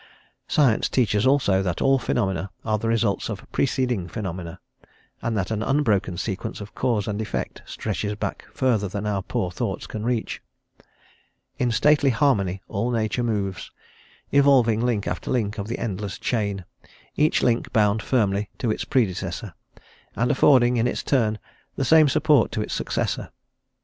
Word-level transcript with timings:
Science 0.47 0.89
teaches, 0.89 1.27
also, 1.27 1.61
that 1.61 1.79
all 1.79 1.99
phenomena 1.99 2.49
are 2.65 2.79
the 2.79 2.87
results 2.87 3.29
of 3.29 3.45
preceding 3.51 4.07
phenomena, 4.07 4.59
and 5.21 5.37
that 5.37 5.51
an 5.51 5.61
unbroken 5.61 6.17
sequence 6.17 6.59
of 6.59 6.73
cause 6.73 7.07
and 7.07 7.21
effect 7.21 7.61
stretches 7.67 8.15
back 8.15 8.43
further 8.51 8.87
than 8.87 9.05
our 9.05 9.21
poor 9.21 9.51
thoughts 9.51 9.85
can 9.85 10.03
reach. 10.03 10.41
In 11.59 11.69
stately 11.69 12.09
harmony 12.09 12.63
all 12.67 12.89
Nature 12.89 13.21
moves, 13.21 13.69
evolving 14.31 14.81
link 14.83 15.05
after 15.05 15.29
link 15.29 15.59
of 15.59 15.67
the 15.67 15.77
endless 15.77 16.17
chain, 16.17 16.65
each 17.15 17.43
link 17.43 17.71
bound 17.71 18.01
firmly 18.01 18.49
to 18.57 18.71
its 18.71 18.83
predecessor, 18.83 19.53
and 20.15 20.31
affording, 20.31 20.77
in 20.77 20.87
its 20.87 21.03
turn, 21.03 21.37
the 21.75 21.85
same 21.85 22.09
support 22.09 22.51
to 22.53 22.61
its 22.63 22.73
successor. 22.73 23.29